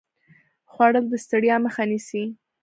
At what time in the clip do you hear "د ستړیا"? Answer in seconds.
1.09-1.55